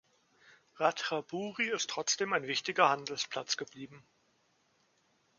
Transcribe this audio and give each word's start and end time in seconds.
Ratchaburi 0.77 1.69
ist 1.69 1.91
trotzdem 1.91 2.33
ein 2.33 2.47
wichtiger 2.47 2.89
Handelsplatz 2.89 3.55
geblieben. 3.55 4.03